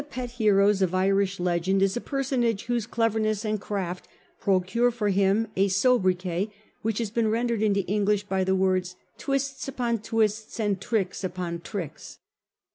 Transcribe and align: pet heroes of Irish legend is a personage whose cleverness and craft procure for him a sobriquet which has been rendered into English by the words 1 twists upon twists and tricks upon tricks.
pet 0.09 0.31
heroes 0.31 0.81
of 0.81 0.95
Irish 0.95 1.39
legend 1.39 1.79
is 1.83 1.95
a 1.95 2.01
personage 2.01 2.63
whose 2.65 2.87
cleverness 2.87 3.45
and 3.45 3.61
craft 3.61 4.07
procure 4.39 4.89
for 4.89 5.09
him 5.09 5.47
a 5.55 5.67
sobriquet 5.67 6.51
which 6.81 6.97
has 6.97 7.11
been 7.11 7.27
rendered 7.29 7.61
into 7.61 7.85
English 7.85 8.23
by 8.23 8.43
the 8.43 8.55
words 8.55 8.93
1 8.93 8.97
twists 9.19 9.67
upon 9.67 9.99
twists 9.99 10.59
and 10.59 10.81
tricks 10.81 11.23
upon 11.23 11.59
tricks. 11.61 12.17